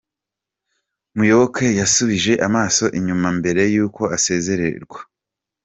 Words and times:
Muyoboke 1.15 1.67
yasubije 1.79 2.33
amaso 2.47 2.85
inyuma 2.97 3.27
mbere 3.39 3.61
y’uko 3.73 4.01
asezererwa. 4.15 4.99